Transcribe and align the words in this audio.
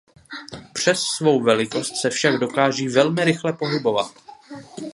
Přes 0.73 1.01
svou 1.01 1.43
velikost 1.43 1.95
se 1.95 2.09
však 2.09 2.37
dokáží 2.39 2.87
velmi 2.87 3.25
rychle 3.25 3.53
pohybovat. 3.53 4.13